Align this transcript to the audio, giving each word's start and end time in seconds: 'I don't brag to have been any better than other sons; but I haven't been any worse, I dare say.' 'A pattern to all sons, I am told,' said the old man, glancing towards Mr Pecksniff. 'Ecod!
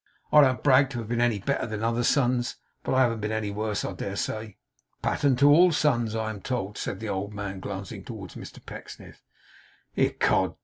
'I 0.33 0.41
don't 0.41 0.63
brag 0.63 0.89
to 0.89 0.97
have 0.97 1.07
been 1.07 1.21
any 1.21 1.37
better 1.37 1.67
than 1.67 1.83
other 1.83 2.03
sons; 2.03 2.55
but 2.83 2.95
I 2.95 3.01
haven't 3.01 3.19
been 3.21 3.31
any 3.31 3.51
worse, 3.51 3.85
I 3.85 3.93
dare 3.93 4.15
say.' 4.15 4.57
'A 4.57 4.57
pattern 5.03 5.35
to 5.35 5.49
all 5.51 5.71
sons, 5.71 6.15
I 6.15 6.31
am 6.31 6.41
told,' 6.41 6.79
said 6.79 6.99
the 6.99 7.09
old 7.09 7.35
man, 7.35 7.59
glancing 7.59 8.03
towards 8.03 8.33
Mr 8.33 8.65
Pecksniff. 8.65 9.21
'Ecod! 9.95 10.55